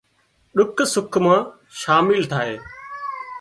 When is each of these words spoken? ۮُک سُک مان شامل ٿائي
ۮُک 0.55 0.77
سُک 0.91 1.13
مان 1.23 1.39
شامل 1.79 2.19
ٿائي 2.29 2.55